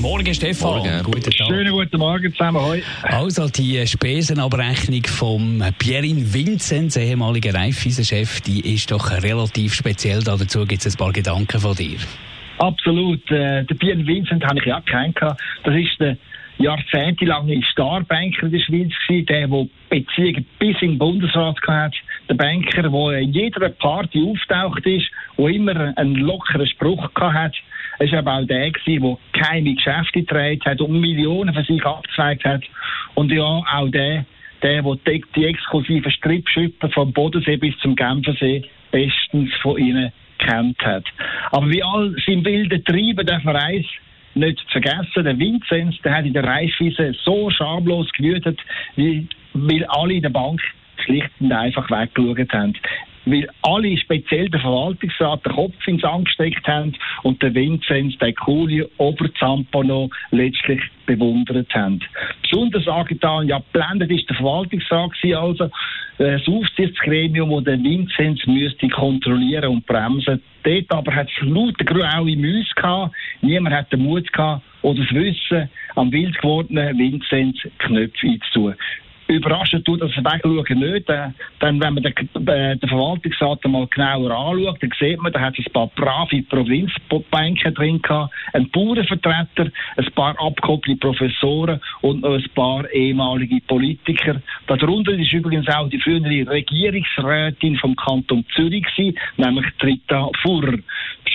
[0.00, 0.78] Morgen, Stefan.
[0.78, 1.02] Morgen.
[1.02, 1.46] Guten Tag.
[1.48, 2.62] Schönen guten Morgen zusammen.
[2.62, 2.82] Hoi.
[3.02, 10.22] Also die Spesenabrechnung vom Pierin Vinzenz, ehemaliger Raiffeisen-Chef, die ist doch relativ speziell.
[10.22, 11.98] Dazu gibt es ein paar Gedanken von dir.
[12.58, 13.30] Absolut.
[13.30, 15.40] Äh, der Pierre Vincent habe ich ja keinen gehabt.
[15.64, 16.16] Das ist der
[16.58, 21.94] jahrzehntelange Starbanker in der Schweiz gewesen, der, der Beziehungen bis in den Bundesrat hat.
[22.28, 27.54] Der Banker, der in jeder Party auftaucht ist, der immer einen lockeren Spruch gehabt hat.
[27.98, 32.44] Es war aber auch der, der keine Geschäfte getragen hat und Millionen für sich abgezweigt
[32.44, 32.62] hat.
[33.14, 34.24] Und ja, auch der,
[34.62, 41.04] der, der die, exklusiven Stripschüppen vom Bodensee bis zum Genfersee bestens von ihnen kennt hat.
[41.52, 43.86] Aber wie all sein wilden Treiben der Vereins
[44.34, 48.60] nicht zu vergessen, der Vinzenz, der hat in der Reifwiese so schamlos gewütet,
[48.96, 50.60] wie, weil alle in der Bank
[51.04, 52.74] schlicht und einfach weggeschaut haben.
[53.26, 58.88] Weil alle, speziell der Verwaltungsrat, den Kopf ins angesteckt haben und der Vinzenz, der coole
[58.98, 62.00] Oberzampano, letztlich bewundert haben.
[62.42, 65.64] Besonders angetan, ja, blendet ist der Verwaltungsrat gewesen, also,
[66.18, 70.40] äh, das Aufsichtsgremium, das den Vinzenz müsste kontrollieren und bremsen.
[70.62, 73.14] Dort aber hat es lauter graue Mäuse gehabt.
[73.42, 78.74] Niemand hat den Mut gehabt oder das Wissen, am wild gewordenen Vinzenz Knöpfe einzutun.
[79.26, 81.08] Überraschend tut das Wegschauen nicht.
[81.08, 85.40] Äh, Dann, wenn man den, äh, den Verwaltungsrat mal genauer anschaut, dann sieht man, da
[85.40, 92.20] hat es ein paar brave Provinzbanker drin gehabt, ein Bauernvertreter, ein paar abgekoppelte Professoren und
[92.22, 94.40] noch ein paar ehemalige Politiker.
[94.66, 100.78] Darunter ist übrigens auch die frühere Regierungsrätin vom Kanton Zürich gewesen, nämlich Rita Furrer.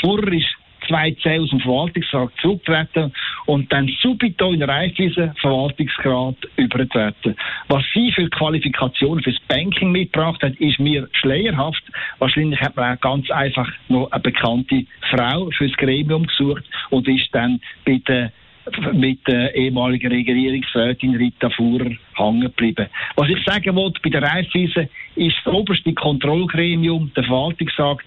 [0.01, 0.47] Furrer ist
[0.87, 3.13] 2C aus dem Verwaltungsrat zurücktreten
[3.49, 7.35] und dann subito in Raiffeisen Verwaltungsgrad übertreten.
[7.67, 11.81] Was sie für Qualifikationen fürs Banking mitgebracht hat, ist mir schleierhaft.
[12.19, 17.33] Wahrscheinlich hat man auch ganz einfach noch eine bekannte Frau fürs Gremium gesucht und ist
[17.33, 18.31] dann bei der
[18.93, 22.85] mit der ehemaligen Regierungsrätin Rita Fuhrer hängen geblieben.
[23.15, 27.97] Was ich sagen wollte, bei der Raiffeisen ist das oberste Kontrollgremium, der Verwaltungsrat,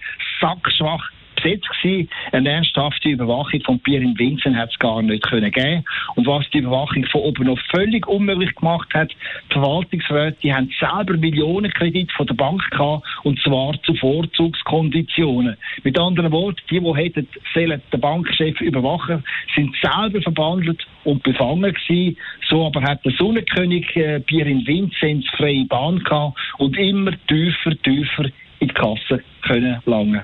[0.40, 1.10] sackschwach
[1.42, 2.08] besetzt gewesen.
[2.32, 5.84] Eine ernsthafte Überwachung von Pierre Vincent hat es gar nicht können geben.
[6.14, 10.70] Und was die Überwachung von oben noch völlig unmöglich gemacht hat, die Verwaltungsräte, die haben
[10.78, 15.56] selber Millionenkredit von der Bank gehabt, und zwar zu Vorzugskonditionen.
[15.82, 19.24] Mit anderen Worten, die, die hätten sollen den Bankchef überwachen,
[19.54, 22.16] sind selber verbandelt und befangen gewesen.
[22.48, 28.24] So aber hat der Sonnenkönig äh, Pierre Vincent freie Bahn gehabt und immer tiefer, tiefer
[28.60, 30.22] in die Kasse können langen.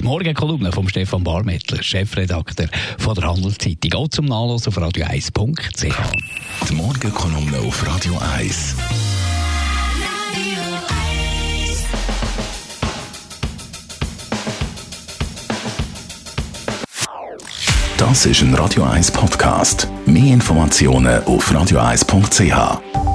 [0.00, 3.92] Die Morgenkolumne von Stefan Barmettler, Chefredakteur von der Handelszeitung.
[3.92, 5.94] Auch zum Nachlesen auf radio1.ch.
[6.70, 8.76] Die Morgenkolumne auf Radio 1.
[17.98, 19.86] Das ist ein Radio 1 Podcast.
[20.06, 23.09] Mehr Informationen auf radio1.ch.